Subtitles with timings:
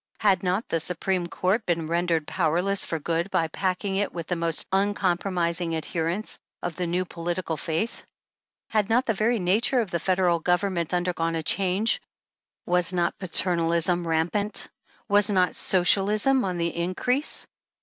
[0.19, 4.25] Had not the Su preme Court been rendered powerless for good by packing it with
[4.25, 8.03] the most uncompromising adherents of the new political faith?
[8.69, 12.01] Had not the very nature of the Federal Government undergone a change:
[12.65, 14.69] Was not Paternalism rampant?
[15.07, 17.45] Was not Socialism on the increase?